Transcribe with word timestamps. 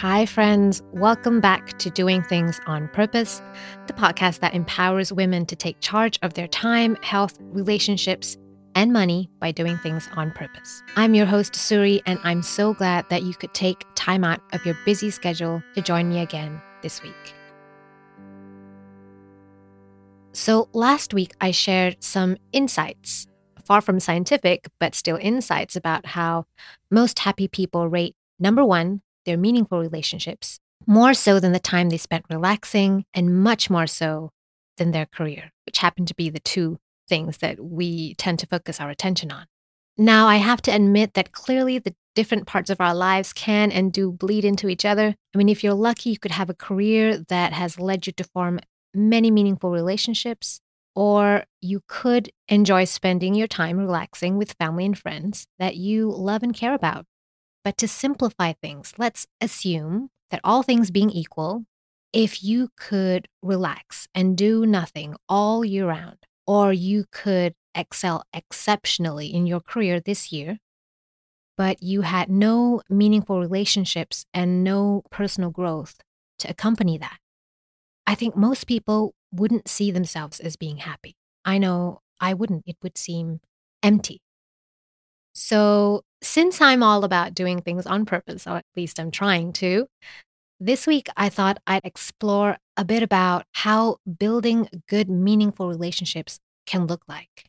Hi, 0.00 0.26
friends. 0.26 0.82
Welcome 0.92 1.40
back 1.40 1.78
to 1.78 1.88
Doing 1.88 2.22
Things 2.22 2.60
on 2.66 2.86
Purpose, 2.88 3.40
the 3.86 3.94
podcast 3.94 4.40
that 4.40 4.52
empowers 4.52 5.10
women 5.10 5.46
to 5.46 5.56
take 5.56 5.80
charge 5.80 6.18
of 6.20 6.34
their 6.34 6.48
time, 6.48 6.98
health, 7.00 7.38
relationships, 7.40 8.36
and 8.74 8.92
money 8.92 9.30
by 9.40 9.52
doing 9.52 9.78
things 9.78 10.06
on 10.14 10.32
purpose. 10.32 10.82
I'm 10.96 11.14
your 11.14 11.24
host, 11.24 11.54
Suri, 11.54 12.02
and 12.04 12.18
I'm 12.24 12.42
so 12.42 12.74
glad 12.74 13.08
that 13.08 13.22
you 13.22 13.32
could 13.32 13.54
take 13.54 13.86
time 13.94 14.22
out 14.22 14.42
of 14.52 14.66
your 14.66 14.76
busy 14.84 15.10
schedule 15.10 15.62
to 15.74 15.80
join 15.80 16.10
me 16.10 16.20
again 16.20 16.60
this 16.82 17.02
week. 17.02 17.34
So, 20.34 20.68
last 20.74 21.14
week 21.14 21.32
I 21.40 21.52
shared 21.52 22.04
some 22.04 22.36
insights, 22.52 23.26
far 23.64 23.80
from 23.80 23.98
scientific, 24.00 24.68
but 24.78 24.94
still 24.94 25.16
insights 25.18 25.74
about 25.74 26.04
how 26.04 26.44
most 26.90 27.20
happy 27.20 27.48
people 27.48 27.88
rate 27.88 28.14
number 28.38 28.62
one, 28.62 29.00
their 29.26 29.36
meaningful 29.36 29.80
relationships, 29.80 30.58
more 30.86 31.12
so 31.12 31.38
than 31.38 31.52
the 31.52 31.58
time 31.58 31.90
they 31.90 31.98
spent 31.98 32.24
relaxing, 32.30 33.04
and 33.12 33.42
much 33.42 33.68
more 33.68 33.86
so 33.86 34.30
than 34.78 34.92
their 34.92 35.06
career, 35.06 35.52
which 35.66 35.78
happen 35.78 36.06
to 36.06 36.14
be 36.14 36.30
the 36.30 36.40
two 36.40 36.78
things 37.08 37.38
that 37.38 37.60
we 37.60 38.14
tend 38.14 38.38
to 38.38 38.46
focus 38.46 38.80
our 38.80 38.90
attention 38.90 39.30
on. 39.30 39.46
Now, 39.98 40.26
I 40.26 40.36
have 40.36 40.60
to 40.62 40.70
admit 40.70 41.14
that 41.14 41.32
clearly 41.32 41.78
the 41.78 41.94
different 42.14 42.46
parts 42.46 42.70
of 42.70 42.80
our 42.80 42.94
lives 42.94 43.32
can 43.32 43.70
and 43.70 43.92
do 43.92 44.12
bleed 44.12 44.44
into 44.44 44.68
each 44.68 44.84
other. 44.84 45.14
I 45.34 45.38
mean, 45.38 45.48
if 45.48 45.62
you're 45.62 45.74
lucky, 45.74 46.10
you 46.10 46.18
could 46.18 46.32
have 46.32 46.50
a 46.50 46.54
career 46.54 47.18
that 47.28 47.52
has 47.52 47.78
led 47.78 48.06
you 48.06 48.12
to 48.14 48.24
form 48.24 48.60
many 48.94 49.30
meaningful 49.30 49.70
relationships, 49.70 50.60
or 50.94 51.44
you 51.60 51.82
could 51.88 52.30
enjoy 52.48 52.84
spending 52.84 53.34
your 53.34 53.46
time 53.46 53.78
relaxing 53.78 54.36
with 54.36 54.56
family 54.58 54.86
and 54.86 54.98
friends 54.98 55.46
that 55.58 55.76
you 55.76 56.10
love 56.10 56.42
and 56.42 56.54
care 56.54 56.74
about. 56.74 57.06
But 57.66 57.78
to 57.78 57.88
simplify 57.88 58.52
things, 58.52 58.92
let's 58.96 59.26
assume 59.40 60.10
that 60.30 60.40
all 60.44 60.62
things 60.62 60.92
being 60.92 61.10
equal, 61.10 61.64
if 62.12 62.44
you 62.44 62.68
could 62.76 63.26
relax 63.42 64.06
and 64.14 64.38
do 64.38 64.64
nothing 64.64 65.16
all 65.28 65.64
year 65.64 65.88
round, 65.88 66.18
or 66.46 66.72
you 66.72 67.06
could 67.10 67.54
excel 67.74 68.22
exceptionally 68.32 69.34
in 69.34 69.48
your 69.48 69.58
career 69.58 69.98
this 69.98 70.30
year, 70.30 70.58
but 71.58 71.82
you 71.82 72.02
had 72.02 72.30
no 72.30 72.82
meaningful 72.88 73.40
relationships 73.40 74.26
and 74.32 74.62
no 74.62 75.02
personal 75.10 75.50
growth 75.50 75.96
to 76.38 76.48
accompany 76.48 76.96
that, 76.98 77.18
I 78.06 78.14
think 78.14 78.36
most 78.36 78.68
people 78.68 79.12
wouldn't 79.32 79.66
see 79.66 79.90
themselves 79.90 80.38
as 80.38 80.54
being 80.54 80.76
happy. 80.76 81.16
I 81.44 81.58
know 81.58 81.98
I 82.20 82.32
wouldn't, 82.32 82.62
it 82.64 82.76
would 82.80 82.96
seem 82.96 83.40
empty. 83.82 84.20
So, 85.34 86.05
since 86.22 86.60
I'm 86.60 86.82
all 86.82 87.04
about 87.04 87.34
doing 87.34 87.60
things 87.60 87.86
on 87.86 88.06
purpose, 88.06 88.46
or 88.46 88.56
at 88.56 88.64
least 88.76 88.98
I'm 88.98 89.10
trying 89.10 89.52
to, 89.54 89.86
this 90.58 90.86
week 90.86 91.08
I 91.16 91.28
thought 91.28 91.58
I'd 91.66 91.84
explore 91.84 92.56
a 92.76 92.84
bit 92.84 93.02
about 93.02 93.44
how 93.52 93.98
building 94.18 94.68
good, 94.88 95.10
meaningful 95.10 95.68
relationships 95.68 96.38
can 96.66 96.86
look 96.86 97.02
like 97.08 97.44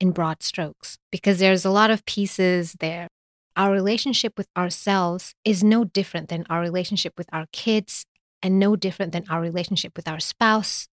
in 0.00 0.10
broad 0.10 0.42
strokes, 0.42 0.98
because 1.10 1.38
there's 1.38 1.64
a 1.64 1.70
lot 1.70 1.90
of 1.90 2.04
pieces 2.04 2.76
there. 2.80 3.08
Our 3.56 3.70
relationship 3.70 4.34
with 4.36 4.48
ourselves 4.56 5.34
is 5.44 5.62
no 5.62 5.84
different 5.84 6.28
than 6.28 6.44
our 6.50 6.60
relationship 6.60 7.14
with 7.16 7.28
our 7.32 7.46
kids 7.52 8.04
and 8.42 8.58
no 8.58 8.76
different 8.76 9.12
than 9.12 9.24
our 9.30 9.40
relationship 9.40 9.96
with 9.96 10.08
our 10.08 10.20
spouse, 10.20 10.88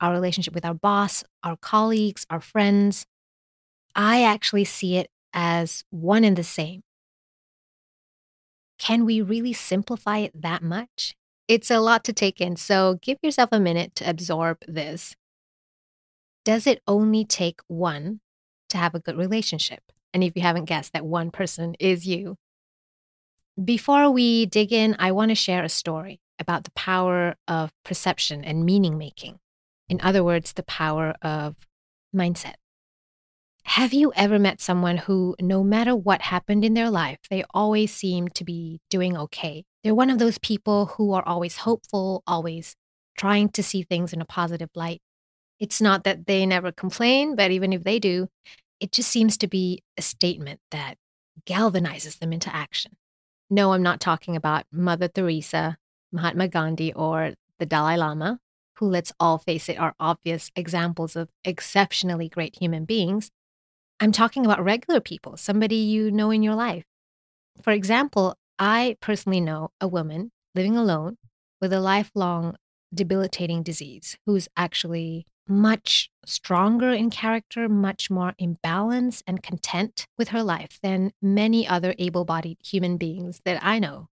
our 0.00 0.12
relationship 0.12 0.54
with 0.54 0.64
our 0.64 0.74
boss, 0.74 1.22
our 1.42 1.56
colleagues, 1.56 2.26
our 2.30 2.40
friends. 2.40 3.04
I 3.94 4.22
actually 4.24 4.64
see 4.64 4.96
it 4.96 5.08
as 5.36 5.84
one 5.90 6.24
and 6.24 6.36
the 6.36 6.42
same. 6.42 6.82
Can 8.78 9.04
we 9.04 9.20
really 9.20 9.52
simplify 9.52 10.18
it 10.18 10.42
that 10.42 10.62
much? 10.62 11.14
It's 11.46 11.70
a 11.70 11.78
lot 11.78 12.02
to 12.04 12.12
take 12.12 12.40
in, 12.40 12.56
so 12.56 12.98
give 13.00 13.18
yourself 13.22 13.50
a 13.52 13.60
minute 13.60 13.94
to 13.96 14.10
absorb 14.10 14.58
this. 14.66 15.14
Does 16.44 16.66
it 16.66 16.82
only 16.88 17.24
take 17.24 17.60
one 17.68 18.20
to 18.70 18.78
have 18.78 18.94
a 18.94 19.00
good 19.00 19.16
relationship? 19.16 19.82
And 20.12 20.24
if 20.24 20.34
you 20.34 20.42
haven't 20.42 20.64
guessed, 20.64 20.92
that 20.92 21.06
one 21.06 21.30
person 21.30 21.74
is 21.78 22.06
you. 22.06 22.36
Before 23.62 24.10
we 24.10 24.46
dig 24.46 24.72
in, 24.72 24.96
I 24.98 25.12
want 25.12 25.28
to 25.28 25.34
share 25.34 25.62
a 25.62 25.68
story 25.68 26.20
about 26.38 26.64
the 26.64 26.70
power 26.72 27.36
of 27.46 27.70
perception 27.84 28.44
and 28.44 28.64
meaning 28.64 28.98
making. 28.98 29.38
In 29.88 30.00
other 30.00 30.24
words, 30.24 30.52
the 30.52 30.62
power 30.62 31.14
of 31.22 31.66
mindset. 32.14 32.54
Have 33.66 33.92
you 33.92 34.12
ever 34.14 34.38
met 34.38 34.60
someone 34.60 34.96
who, 34.96 35.34
no 35.40 35.64
matter 35.64 35.94
what 35.94 36.22
happened 36.22 36.64
in 36.64 36.74
their 36.74 36.88
life, 36.88 37.18
they 37.28 37.44
always 37.52 37.92
seem 37.92 38.28
to 38.28 38.44
be 38.44 38.80
doing 38.90 39.16
okay? 39.16 39.64
They're 39.82 39.94
one 39.94 40.08
of 40.08 40.20
those 40.20 40.38
people 40.38 40.86
who 40.86 41.12
are 41.12 41.26
always 41.26 41.58
hopeful, 41.58 42.22
always 42.26 42.76
trying 43.18 43.50
to 43.50 43.62
see 43.64 43.82
things 43.82 44.12
in 44.12 44.22
a 44.22 44.24
positive 44.24 44.70
light. 44.76 45.02
It's 45.58 45.80
not 45.80 46.04
that 46.04 46.26
they 46.26 46.46
never 46.46 46.70
complain, 46.70 47.34
but 47.34 47.50
even 47.50 47.72
if 47.72 47.82
they 47.82 47.98
do, 47.98 48.28
it 48.78 48.92
just 48.92 49.10
seems 49.10 49.36
to 49.38 49.48
be 49.48 49.82
a 49.98 50.02
statement 50.02 50.60
that 50.70 50.94
galvanizes 51.44 52.18
them 52.18 52.32
into 52.32 52.54
action. 52.54 52.92
No, 53.50 53.72
I'm 53.72 53.82
not 53.82 54.00
talking 54.00 54.36
about 54.36 54.64
Mother 54.70 55.08
Teresa, 55.08 55.76
Mahatma 56.12 56.48
Gandhi, 56.48 56.92
or 56.94 57.34
the 57.58 57.66
Dalai 57.66 57.96
Lama, 57.96 58.38
who, 58.76 58.86
let's 58.86 59.12
all 59.18 59.38
face 59.38 59.68
it, 59.68 59.78
are 59.78 59.94
obvious 59.98 60.52
examples 60.54 61.16
of 61.16 61.30
exceptionally 61.44 62.28
great 62.28 62.56
human 62.58 62.84
beings. 62.84 63.30
I'm 63.98 64.12
talking 64.12 64.44
about 64.44 64.62
regular 64.62 65.00
people, 65.00 65.36
somebody 65.36 65.76
you 65.76 66.10
know 66.10 66.30
in 66.30 66.42
your 66.42 66.54
life. 66.54 66.84
For 67.62 67.72
example, 67.72 68.36
I 68.58 68.96
personally 69.00 69.40
know 69.40 69.70
a 69.80 69.88
woman 69.88 70.32
living 70.54 70.76
alone 70.76 71.16
with 71.60 71.72
a 71.72 71.80
lifelong 71.80 72.56
debilitating 72.94 73.62
disease 73.62 74.16
who's 74.26 74.48
actually 74.56 75.26
much 75.48 76.10
stronger 76.26 76.90
in 76.90 77.08
character, 77.08 77.68
much 77.68 78.10
more 78.10 78.34
in 78.36 78.58
balance 78.62 79.22
and 79.26 79.42
content 79.42 80.06
with 80.18 80.28
her 80.28 80.42
life 80.42 80.78
than 80.82 81.12
many 81.22 81.66
other 81.66 81.94
able 81.98 82.24
bodied 82.24 82.58
human 82.62 82.96
beings 82.96 83.40
that 83.44 83.64
I 83.64 83.78
know. 83.78 84.08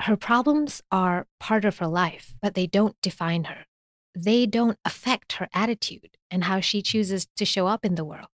Her 0.00 0.16
problems 0.16 0.80
are 0.90 1.26
part 1.38 1.64
of 1.64 1.78
her 1.78 1.86
life, 1.86 2.34
but 2.40 2.54
they 2.54 2.66
don't 2.66 2.96
define 3.02 3.44
her. 3.44 3.66
They 4.16 4.46
don't 4.46 4.78
affect 4.84 5.34
her 5.34 5.48
attitude 5.52 6.16
and 6.30 6.44
how 6.44 6.60
she 6.60 6.82
chooses 6.82 7.26
to 7.36 7.44
show 7.44 7.66
up 7.66 7.84
in 7.84 7.94
the 7.94 8.04
world. 8.04 8.28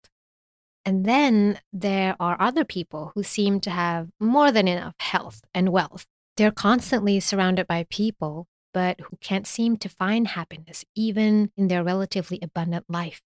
And 0.85 1.05
then 1.05 1.59
there 1.73 2.15
are 2.21 2.37
other 2.39 2.65
people 2.65 3.13
who 3.15 3.23
seem 3.23 3.61
to 3.61 3.71
have 3.71 4.11
more 4.21 4.53
than 4.53 4.69
enough 4.69 4.95
health 5.01 5.41
and 5.55 5.71
wealth. 5.71 6.07
They're 6.37 6.51
constantly 6.51 7.21
surrounded 7.21 7.67
by 7.67 7.87
people, 7.89 8.47
but 8.75 9.01
who 9.01 9.17
can't 9.21 9.47
seem 9.47 9.77
to 9.79 9.89
find 9.89 10.29
happiness 10.29 10.85
even 10.95 11.53
in 11.57 11.69
their 11.69 11.85
relatively 11.85 12.39
abundant 12.43 12.85
life. 12.89 13.23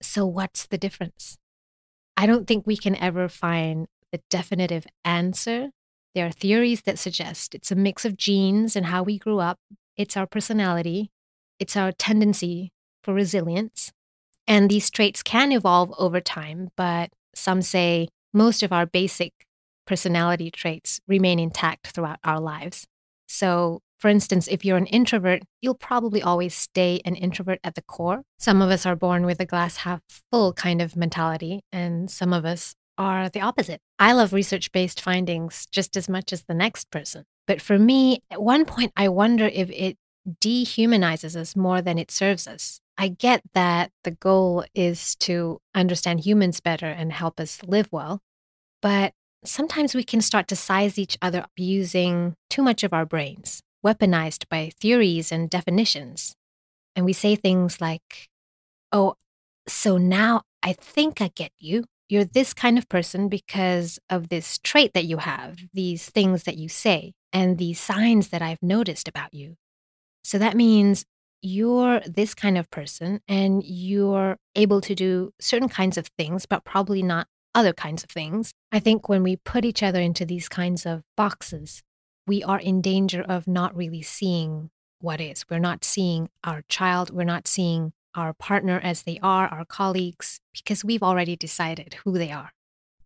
So, 0.00 0.24
what's 0.24 0.66
the 0.66 0.78
difference? 0.78 1.36
I 2.16 2.26
don't 2.26 2.46
think 2.46 2.66
we 2.66 2.76
can 2.76 2.96
ever 2.96 3.28
find 3.28 3.86
the 4.12 4.20
definitive 4.30 4.86
answer. 5.04 5.70
There 6.14 6.26
are 6.26 6.32
theories 6.32 6.82
that 6.82 6.98
suggest 6.98 7.54
it's 7.54 7.70
a 7.70 7.76
mix 7.76 8.04
of 8.04 8.16
genes 8.16 8.74
and 8.74 8.86
how 8.86 9.02
we 9.02 9.18
grew 9.18 9.38
up, 9.38 9.58
it's 9.96 10.16
our 10.16 10.26
personality, 10.26 11.10
it's 11.58 11.76
our 11.76 11.92
tendency 11.92 12.72
for 13.02 13.12
resilience, 13.12 13.92
and 14.46 14.70
these 14.70 14.90
traits 14.90 15.22
can 15.22 15.52
evolve 15.52 15.92
over 15.98 16.20
time, 16.20 16.70
but 16.76 17.10
some 17.34 17.62
say 17.62 18.08
most 18.32 18.62
of 18.62 18.72
our 18.72 18.86
basic 18.86 19.32
personality 19.86 20.50
traits 20.50 21.00
remain 21.08 21.38
intact 21.38 21.88
throughout 21.88 22.18
our 22.24 22.40
lives. 22.40 22.86
So, 23.26 23.80
for 23.98 24.08
instance, 24.08 24.48
if 24.48 24.64
you're 24.64 24.76
an 24.76 24.86
introvert, 24.86 25.42
you'll 25.60 25.74
probably 25.74 26.22
always 26.22 26.54
stay 26.54 27.00
an 27.04 27.14
introvert 27.14 27.60
at 27.62 27.74
the 27.74 27.82
core. 27.82 28.22
Some 28.38 28.62
of 28.62 28.70
us 28.70 28.86
are 28.86 28.96
born 28.96 29.26
with 29.26 29.40
a 29.40 29.46
glass 29.46 29.78
half 29.78 30.00
full 30.30 30.52
kind 30.52 30.80
of 30.80 30.96
mentality, 30.96 31.60
and 31.72 32.10
some 32.10 32.32
of 32.32 32.44
us 32.44 32.74
are 32.98 33.28
the 33.28 33.40
opposite. 33.40 33.80
I 33.98 34.12
love 34.12 34.32
research 34.32 34.72
based 34.72 35.00
findings 35.00 35.66
just 35.70 35.96
as 35.96 36.08
much 36.08 36.32
as 36.32 36.44
the 36.44 36.54
next 36.54 36.90
person. 36.90 37.24
But 37.46 37.60
for 37.60 37.78
me, 37.78 38.20
at 38.30 38.42
one 38.42 38.64
point, 38.64 38.92
I 38.96 39.08
wonder 39.08 39.46
if 39.46 39.70
it 39.70 39.96
dehumanizes 40.40 41.34
us 41.34 41.56
more 41.56 41.82
than 41.82 41.98
it 41.98 42.10
serves 42.10 42.46
us. 42.46 42.80
I 43.00 43.08
get 43.08 43.40
that 43.54 43.92
the 44.04 44.10
goal 44.10 44.62
is 44.74 45.14
to 45.20 45.58
understand 45.74 46.20
humans 46.20 46.60
better 46.60 46.84
and 46.84 47.10
help 47.10 47.40
us 47.40 47.62
live 47.62 47.88
well, 47.90 48.20
but 48.82 49.14
sometimes 49.42 49.94
we 49.94 50.04
can 50.04 50.20
start 50.20 50.46
to 50.48 50.54
size 50.56 50.98
each 50.98 51.16
other 51.22 51.38
up 51.38 51.50
using 51.56 52.34
too 52.50 52.60
much 52.60 52.84
of 52.84 52.92
our 52.92 53.06
brains, 53.06 53.62
weaponized 53.82 54.46
by 54.50 54.72
theories 54.78 55.32
and 55.32 55.48
definitions. 55.48 56.36
And 56.94 57.06
we 57.06 57.14
say 57.14 57.36
things 57.36 57.80
like, 57.80 58.28
oh, 58.92 59.14
so 59.66 59.96
now 59.96 60.42
I 60.62 60.74
think 60.74 61.22
I 61.22 61.30
get 61.34 61.52
you. 61.58 61.84
You're 62.10 62.24
this 62.24 62.52
kind 62.52 62.76
of 62.76 62.86
person 62.90 63.30
because 63.30 63.98
of 64.10 64.28
this 64.28 64.58
trait 64.58 64.92
that 64.92 65.06
you 65.06 65.16
have, 65.16 65.60
these 65.72 66.10
things 66.10 66.42
that 66.42 66.58
you 66.58 66.68
say, 66.68 67.14
and 67.32 67.56
these 67.56 67.80
signs 67.80 68.28
that 68.28 68.42
I've 68.42 68.62
noticed 68.62 69.08
about 69.08 69.32
you. 69.32 69.56
So 70.22 70.36
that 70.36 70.54
means 70.54 71.06
you're 71.42 72.00
this 72.00 72.34
kind 72.34 72.58
of 72.58 72.70
person 72.70 73.20
and 73.28 73.62
you're 73.64 74.36
able 74.54 74.80
to 74.82 74.94
do 74.94 75.32
certain 75.40 75.68
kinds 75.68 75.96
of 75.96 76.08
things, 76.18 76.46
but 76.46 76.64
probably 76.64 77.02
not 77.02 77.28
other 77.54 77.72
kinds 77.72 78.04
of 78.04 78.10
things. 78.10 78.52
I 78.70 78.78
think 78.78 79.08
when 79.08 79.22
we 79.22 79.36
put 79.36 79.64
each 79.64 79.82
other 79.82 80.00
into 80.00 80.24
these 80.24 80.48
kinds 80.48 80.86
of 80.86 81.02
boxes, 81.16 81.82
we 82.26 82.42
are 82.42 82.60
in 82.60 82.80
danger 82.80 83.22
of 83.22 83.46
not 83.46 83.76
really 83.76 84.02
seeing 84.02 84.70
what 85.00 85.20
is. 85.20 85.44
We're 85.48 85.58
not 85.58 85.84
seeing 85.84 86.28
our 86.44 86.62
child, 86.68 87.10
we're 87.10 87.24
not 87.24 87.48
seeing 87.48 87.92
our 88.14 88.32
partner 88.32 88.80
as 88.82 89.02
they 89.02 89.18
are, 89.22 89.46
our 89.48 89.64
colleagues, 89.64 90.40
because 90.52 90.84
we've 90.84 91.02
already 91.02 91.36
decided 91.36 91.96
who 92.04 92.18
they 92.18 92.30
are. 92.30 92.50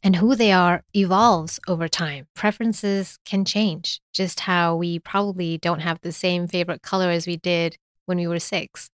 And 0.03 0.17
who 0.17 0.37
they 0.37 0.53
are 0.53 0.83
evolves 0.95 1.59
over 1.67 1.89
time. 1.89 2.27
Preferences 2.35 3.19
can 3.25 3.47
change, 3.47 4.03
just 4.13 4.41
how 4.41 4.77
we 4.77 4.99
probably 4.99 5.57
don't 5.57 5.81
have 5.81 5.99
the 6.03 6.13
same 6.13 6.47
favorite 6.47 6.83
color 6.83 7.09
as 7.09 7.27
we 7.27 7.39
did 7.39 7.79
when 8.07 8.19
we 8.19 8.27
were 8.27 8.39
six. 8.39 8.91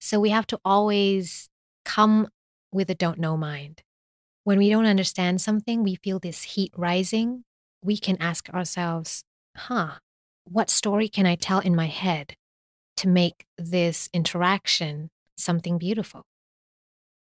So 0.00 0.18
we 0.18 0.30
have 0.30 0.46
to 0.48 0.58
always 0.64 1.48
come 1.84 2.28
with 2.72 2.90
a 2.90 2.94
don't 2.94 3.18
know 3.18 3.36
mind. 3.36 3.82
When 4.44 4.58
we 4.58 4.68
don't 4.68 4.86
understand 4.86 5.40
something, 5.40 5.82
we 5.82 5.94
feel 5.96 6.18
this 6.18 6.42
heat 6.42 6.72
rising. 6.76 7.44
We 7.84 7.96
can 7.96 8.16
ask 8.20 8.48
ourselves, 8.50 9.22
huh, 9.56 9.98
what 10.44 10.70
story 10.70 11.08
can 11.08 11.26
I 11.26 11.36
tell 11.36 11.60
in 11.60 11.76
my 11.76 11.86
head 11.86 12.34
to 12.96 13.08
make 13.08 13.44
this 13.56 14.08
interaction 14.12 15.10
something 15.36 15.78
beautiful? 15.78 16.24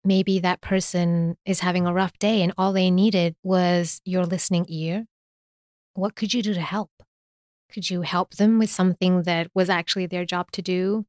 Maybe 0.05 0.39
that 0.39 0.61
person 0.61 1.37
is 1.45 1.61
having 1.61 1.87
a 1.87 1.93
rough 1.93 2.19
day 2.19 2.43
and 2.43 2.53
all 2.57 2.73
they 2.73 2.91
needed 2.91 3.35
was 3.43 4.01
your 4.05 4.25
listening 4.27 4.67
ear. 4.69 5.07
What 5.95 6.15
could 6.15 6.33
you 6.33 6.43
do 6.43 6.55
to 6.55 6.61
help? 6.61 6.91
Could 7.73 7.91
you 7.91 8.03
help 8.03 8.35
them 8.35 8.59
with 8.59 8.71
something 8.71 9.23
that 9.23 9.49
was 9.55 9.69
actually 9.69 10.07
their 10.07 10.25
job 10.25 10.51
to 10.53 10.63
do? 10.63 11.07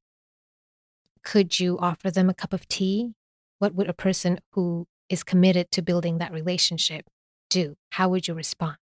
Could 1.23 1.59
you 1.59 1.77
offer 1.79 2.11
them 2.11 2.29
a 2.29 2.33
cup 2.33 2.53
of 2.53 2.67
tea? 2.67 3.13
What 3.59 3.75
would 3.75 3.89
a 3.89 3.93
person 3.93 4.39
who 4.51 4.87
is 5.09 5.23
committed 5.23 5.71
to 5.71 5.81
building 5.81 6.17
that 6.17 6.31
relationship 6.31 7.05
do? 7.49 7.75
How 7.91 8.09
would 8.09 8.27
you 8.27 8.33
respond? 8.33 8.77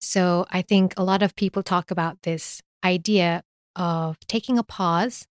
So 0.00 0.46
I 0.50 0.62
think 0.62 0.94
a 0.96 1.04
lot 1.04 1.22
of 1.22 1.34
people 1.36 1.62
talk 1.62 1.90
about 1.90 2.22
this 2.22 2.60
idea 2.84 3.42
of 3.76 4.18
taking 4.26 4.58
a 4.58 4.62
pause 4.62 5.26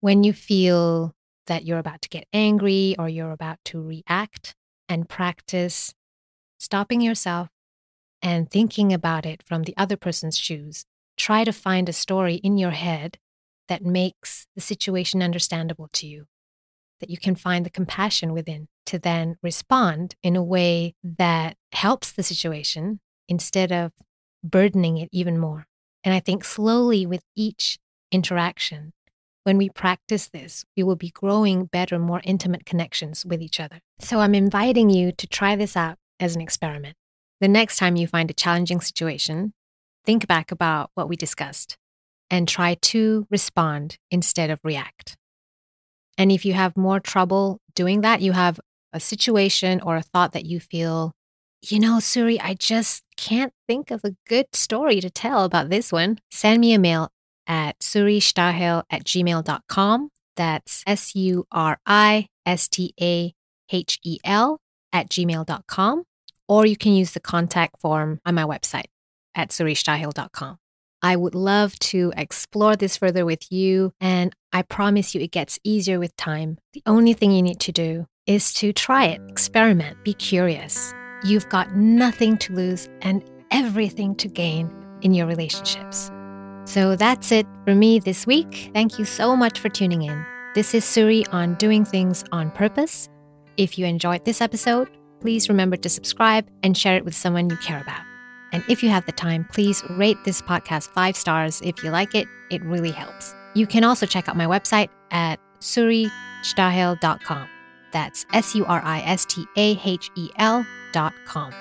when 0.00 0.22
you 0.22 0.32
feel 0.32 1.14
that 1.46 1.64
you're 1.64 1.78
about 1.78 2.02
to 2.02 2.08
get 2.08 2.26
angry 2.32 2.94
or 2.98 3.08
you're 3.08 3.30
about 3.30 3.58
to 3.66 3.80
react 3.80 4.54
and 4.88 5.08
practice 5.08 5.94
stopping 6.58 7.00
yourself 7.00 7.48
and 8.26 8.50
thinking 8.50 8.92
about 8.92 9.24
it 9.24 9.40
from 9.46 9.62
the 9.62 9.74
other 9.76 9.96
person's 9.96 10.36
shoes. 10.36 10.84
Try 11.16 11.44
to 11.44 11.52
find 11.52 11.88
a 11.88 11.92
story 11.92 12.34
in 12.34 12.58
your 12.58 12.72
head 12.72 13.18
that 13.68 13.84
makes 13.84 14.48
the 14.56 14.60
situation 14.60 15.22
understandable 15.22 15.88
to 15.92 16.08
you, 16.08 16.26
that 16.98 17.08
you 17.08 17.18
can 17.18 17.36
find 17.36 17.64
the 17.64 17.70
compassion 17.70 18.32
within 18.32 18.66
to 18.86 18.98
then 18.98 19.36
respond 19.44 20.16
in 20.24 20.34
a 20.34 20.42
way 20.42 20.96
that 21.04 21.56
helps 21.70 22.10
the 22.10 22.24
situation 22.24 22.98
instead 23.28 23.70
of 23.70 23.92
burdening 24.42 24.96
it 24.96 25.08
even 25.12 25.38
more. 25.38 25.68
And 26.02 26.12
I 26.12 26.18
think 26.18 26.44
slowly 26.44 27.06
with 27.06 27.22
each 27.36 27.78
interaction, 28.10 28.92
when 29.44 29.56
we 29.56 29.68
practice 29.68 30.26
this, 30.28 30.64
we 30.76 30.82
will 30.82 30.96
be 30.96 31.10
growing 31.10 31.66
better, 31.66 31.96
more 32.00 32.22
intimate 32.24 32.66
connections 32.66 33.24
with 33.24 33.40
each 33.40 33.60
other. 33.60 33.78
So 34.00 34.18
I'm 34.18 34.34
inviting 34.34 34.90
you 34.90 35.12
to 35.12 35.28
try 35.28 35.54
this 35.54 35.76
out 35.76 35.96
as 36.18 36.34
an 36.34 36.42
experiment. 36.42 36.96
The 37.40 37.48
next 37.48 37.76
time 37.76 37.96
you 37.96 38.06
find 38.06 38.30
a 38.30 38.34
challenging 38.34 38.80
situation, 38.80 39.52
think 40.04 40.26
back 40.26 40.50
about 40.50 40.90
what 40.94 41.08
we 41.08 41.16
discussed 41.16 41.76
and 42.30 42.48
try 42.48 42.74
to 42.74 43.26
respond 43.30 43.98
instead 44.10 44.50
of 44.50 44.60
react. 44.64 45.16
And 46.18 46.32
if 46.32 46.44
you 46.44 46.54
have 46.54 46.76
more 46.76 46.98
trouble 46.98 47.60
doing 47.74 48.00
that, 48.00 48.22
you 48.22 48.32
have 48.32 48.58
a 48.92 49.00
situation 49.00 49.80
or 49.82 49.96
a 49.96 50.02
thought 50.02 50.32
that 50.32 50.46
you 50.46 50.60
feel 50.60 51.12
you 51.62 51.80
know, 51.80 51.96
Suri, 51.96 52.38
I 52.40 52.54
just 52.54 53.02
can't 53.16 53.52
think 53.66 53.90
of 53.90 54.02
a 54.04 54.14
good 54.28 54.46
story 54.54 55.00
to 55.00 55.10
tell 55.10 55.44
about 55.44 55.68
this 55.68 55.90
one. 55.90 56.18
Send 56.30 56.60
me 56.60 56.74
a 56.74 56.78
mail 56.78 57.10
at 57.46 57.78
suristahel 57.80 58.84
at 58.90 59.04
gmail.com. 59.04 60.10
That's 60.36 60.84
S 60.86 61.14
U 61.14 61.44
R 61.50 61.78
I 61.86 62.28
S 62.44 62.68
T 62.68 62.94
A 63.00 63.32
H 63.70 63.98
E 64.04 64.18
L 64.24 64.60
at 64.92 65.08
gmail.com. 65.08 66.04
Or 66.48 66.66
you 66.66 66.76
can 66.76 66.94
use 66.94 67.12
the 67.12 67.20
contact 67.20 67.80
form 67.80 68.20
on 68.24 68.34
my 68.34 68.44
website 68.44 68.86
at 69.34 69.50
suristahel.com. 69.50 70.58
I 71.02 71.14
would 71.14 71.34
love 71.34 71.78
to 71.80 72.12
explore 72.16 72.74
this 72.74 72.96
further 72.96 73.24
with 73.24 73.52
you, 73.52 73.92
and 74.00 74.34
I 74.52 74.62
promise 74.62 75.14
you 75.14 75.20
it 75.20 75.30
gets 75.30 75.58
easier 75.62 75.98
with 75.98 76.16
time. 76.16 76.58
The 76.72 76.82
only 76.86 77.12
thing 77.12 77.32
you 77.32 77.42
need 77.42 77.60
to 77.60 77.72
do 77.72 78.06
is 78.26 78.52
to 78.54 78.72
try 78.72 79.04
it, 79.06 79.20
experiment, 79.28 80.02
be 80.04 80.14
curious. 80.14 80.92
You've 81.22 81.48
got 81.48 81.76
nothing 81.76 82.38
to 82.38 82.52
lose 82.54 82.88
and 83.02 83.22
everything 83.50 84.14
to 84.16 84.28
gain 84.28 84.70
in 85.02 85.14
your 85.14 85.26
relationships. 85.26 86.10
So 86.64 86.96
that's 86.96 87.30
it 87.30 87.46
for 87.64 87.74
me 87.74 88.00
this 88.00 88.26
week. 88.26 88.70
Thank 88.74 88.98
you 88.98 89.04
so 89.04 89.36
much 89.36 89.60
for 89.60 89.68
tuning 89.68 90.02
in. 90.02 90.26
This 90.54 90.74
is 90.74 90.84
Suri 90.84 91.24
on 91.32 91.54
Doing 91.54 91.84
Things 91.84 92.24
on 92.32 92.50
Purpose. 92.50 93.08
If 93.56 93.78
you 93.78 93.86
enjoyed 93.86 94.24
this 94.24 94.40
episode, 94.40 94.88
please 95.26 95.48
remember 95.48 95.76
to 95.76 95.88
subscribe 95.88 96.46
and 96.62 96.78
share 96.78 96.96
it 96.96 97.04
with 97.04 97.12
someone 97.12 97.50
you 97.50 97.56
care 97.56 97.80
about. 97.80 98.00
And 98.52 98.62
if 98.68 98.80
you 98.80 98.90
have 98.90 99.06
the 99.06 99.12
time, 99.12 99.44
please 99.52 99.82
rate 99.90 100.16
this 100.24 100.40
podcast 100.40 100.86
five 100.90 101.16
stars 101.16 101.60
if 101.64 101.82
you 101.82 101.90
like 101.90 102.14
it. 102.14 102.28
It 102.48 102.62
really 102.62 102.92
helps. 102.92 103.34
You 103.56 103.66
can 103.66 103.82
also 103.82 104.06
check 104.06 104.28
out 104.28 104.36
my 104.36 104.46
website 104.46 104.88
at 105.10 105.40
suristahel.com. 105.58 107.48
That's 107.90 108.24
S 108.32 108.54
U 108.54 108.66
R 108.66 108.80
I 108.84 109.00
S 109.00 109.24
T 109.24 109.44
A 109.56 109.80
H 109.84 110.12
E 110.14 110.30
L.com. 110.36 111.52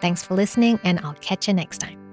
Thanks 0.00 0.24
for 0.24 0.34
listening, 0.34 0.80
and 0.82 0.98
I'll 0.98 1.14
catch 1.14 1.46
you 1.46 1.54
next 1.54 1.78
time. 1.78 2.03